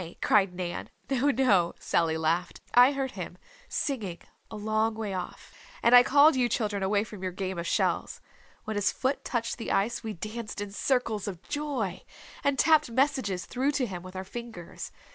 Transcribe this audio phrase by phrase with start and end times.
[0.19, 0.89] cried Nan.
[1.11, 2.59] "No, no," Sallv laughed.
[2.73, 3.37] "I heard him,
[3.69, 4.17] singing,
[4.49, 5.53] a long way off.
[5.83, 8.19] And I called you children away from your game of shells.
[8.63, 12.01] When his foot touched the ice we danced in circles of joy,
[12.43, 14.91] and tapped messages through to him with our fingers.